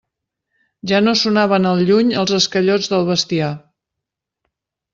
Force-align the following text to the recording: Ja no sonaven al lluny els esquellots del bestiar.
Ja 0.91 1.01
no 1.07 1.13
sonaven 1.23 1.67
al 1.73 1.83
lluny 1.91 2.09
els 2.23 2.35
esquellots 2.39 2.91
del 2.95 3.07
bestiar. 3.13 3.53